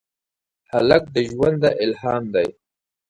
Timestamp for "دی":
2.33-2.47